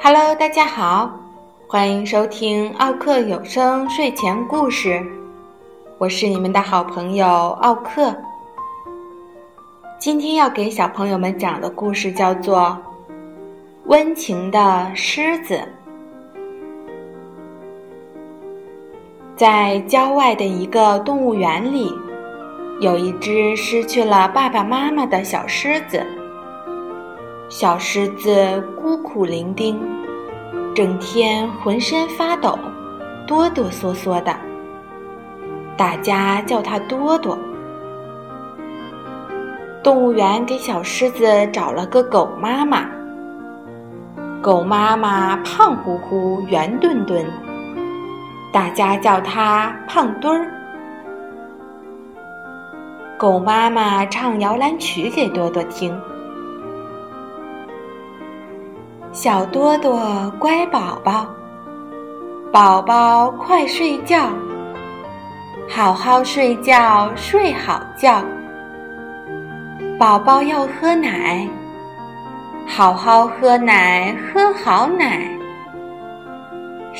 [0.00, 1.10] Hello，大家好，
[1.66, 5.04] 欢迎收听奥克有声睡前故事，
[5.98, 8.14] 我是你们的好朋友奥克。
[9.98, 12.58] 今天要给小朋友们讲的故事叫做
[13.86, 15.54] 《温情的狮子》。
[19.38, 21.96] 在郊外的一个动物园里，
[22.80, 26.04] 有一只失去了爸爸妈妈的小狮子。
[27.48, 29.76] 小狮子孤苦伶仃，
[30.74, 32.58] 整天浑身发抖，
[33.28, 34.34] 哆哆嗦嗦的。
[35.76, 37.38] 大家叫它多多。
[39.84, 42.90] 动物园给小狮子找了个狗妈妈。
[44.42, 47.24] 狗妈妈胖乎乎、圆墩墩，
[48.52, 50.50] 大家叫它胖墩儿。
[53.18, 56.00] 狗妈妈唱摇篮曲给多多听
[59.12, 61.26] ：“小多多乖宝宝，
[62.52, 64.30] 宝宝快睡觉，
[65.68, 68.22] 好好睡觉，睡好觉。”
[69.98, 71.46] 宝宝要喝奶，
[72.66, 75.37] 好好喝奶，喝好奶。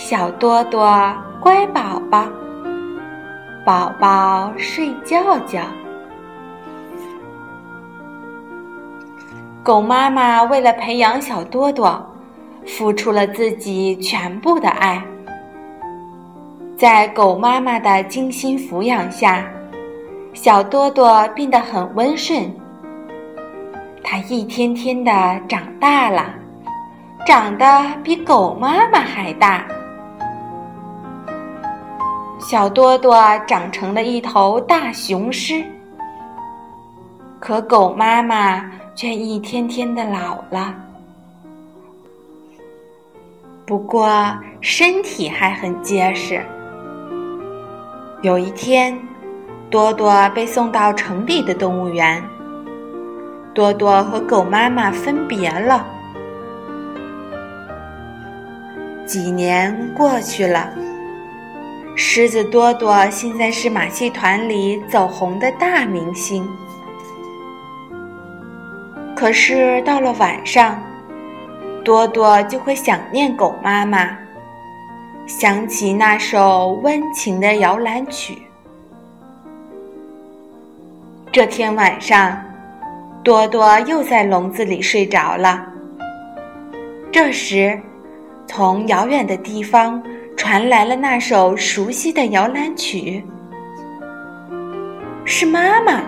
[0.00, 2.24] 小多多乖宝宝，
[3.66, 5.60] 宝宝睡觉觉。
[9.60, 12.00] 狗妈妈为了培养小多多，
[12.64, 15.02] 付出了自己全部的爱。
[16.76, 19.44] 在狗妈妈的精心抚养下，
[20.32, 22.48] 小多多变得很温顺。
[24.04, 25.10] 它一天天的
[25.48, 26.32] 长大了，
[27.26, 27.66] 长得
[28.04, 29.66] 比狗妈妈还大。
[32.38, 35.62] 小多多长成了一头大雄狮，
[37.40, 40.74] 可狗妈妈却一天天的老了。
[43.66, 44.08] 不过
[44.60, 46.40] 身体还很结实。
[48.22, 48.98] 有一天，
[49.68, 52.22] 多多被送到城里的动物园。
[53.52, 55.84] 多多和狗妈妈分别了。
[59.04, 60.70] 几年过去了，
[62.00, 66.48] 狮子多多现在是马戏团里走红的大明星。
[69.16, 70.80] 可是到了晚上，
[71.84, 74.16] 多多就会想念狗妈妈，
[75.26, 78.38] 想起那首温情的摇篮曲。
[81.32, 82.40] 这天晚上。
[83.24, 85.66] 多多又在笼子里睡着了。
[87.12, 87.78] 这时，
[88.46, 90.02] 从遥远的地方
[90.38, 93.22] 传来了那首熟悉的摇篮曲。
[95.24, 96.00] 是妈妈。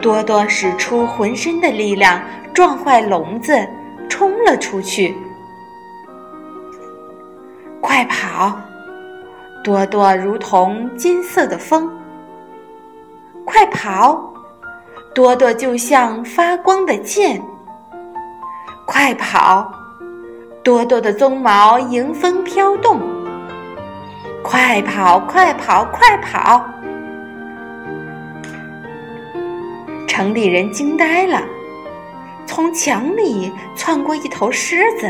[0.00, 2.22] 多多使出浑身的力量，
[2.54, 3.68] 撞坏笼子，
[4.08, 5.14] 冲了出去。
[7.80, 8.56] 快跑！
[9.64, 11.90] 多多如同金色的风。
[13.44, 14.32] 快跑！
[15.12, 17.42] 多多就像发光的箭，
[18.86, 19.68] 快跑！
[20.66, 23.00] 多多的鬃毛迎风飘动，
[24.42, 26.68] 快跑，快跑，快跑！
[30.08, 31.40] 城里人惊呆了，
[32.46, 35.08] 从墙里窜过一头狮子，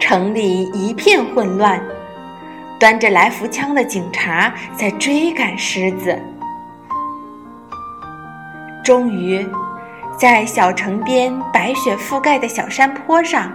[0.00, 1.80] 城里一片混乱，
[2.80, 6.20] 端着来福枪的警察在追赶狮子。
[8.82, 9.48] 终于，
[10.18, 13.52] 在小城边白雪覆盖的小山坡上，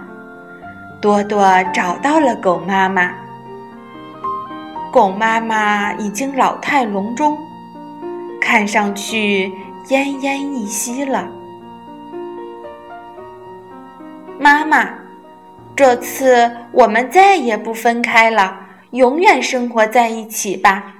[0.98, 3.14] 多多找到了狗妈妈。
[4.90, 7.36] 狗妈妈已经老态龙钟，
[8.40, 9.52] 看上去
[9.88, 11.28] 奄奄一息了。
[14.38, 14.88] 妈妈，
[15.76, 18.58] 这次我们再也不分开了，
[18.92, 20.94] 永远生活在一起吧。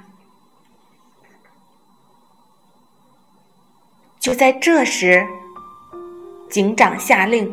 [4.20, 5.26] 就在这时，
[6.54, 7.52] 警长下令：“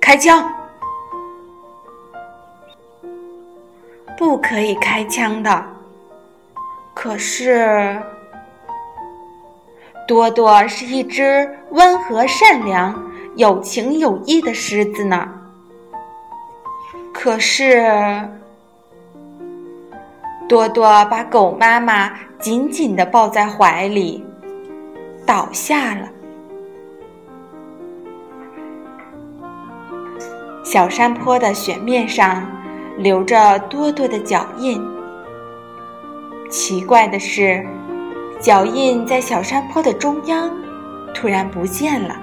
[0.00, 0.50] 开枪！
[4.16, 5.62] 不可以开枪的。”
[6.96, 8.00] 可是，
[10.08, 12.98] 多多是一只温和、善良、
[13.36, 15.28] 有情有义的狮子呢。
[17.12, 18.26] 可是，
[20.48, 24.24] 多多把狗妈妈紧紧的抱在怀里。
[25.26, 26.08] 倒下了。
[30.72, 32.46] 小山坡的雪面上
[32.96, 34.80] 留着多多的脚印。
[36.48, 37.66] 奇怪的是，
[38.38, 40.48] 脚印在小山坡的中央
[41.12, 42.14] 突然不见了。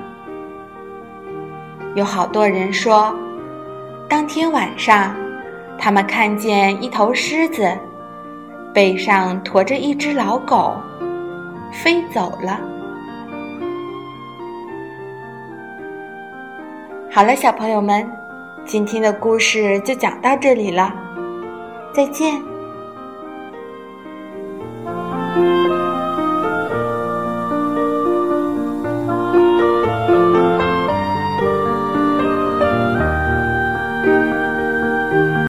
[1.94, 3.13] 有好多人说，
[4.07, 5.13] 当天晚上，
[5.77, 7.69] 他们看见一头狮子，
[8.73, 10.73] 背上驮着一只老狗，
[11.73, 12.57] 飞走了。
[17.11, 18.09] 好了，小朋友们，
[18.67, 20.93] 今天的故事就讲到这里了
[21.93, 22.57] 再见。